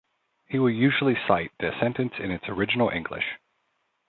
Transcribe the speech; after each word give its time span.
He 0.47 0.57
will 0.57 0.71
usually 0.71 1.15
cite 1.27 1.51
the 1.59 1.79
sentence 1.79 2.13
in 2.17 2.31
its 2.31 2.49
original 2.49 2.89
English. 2.89 3.37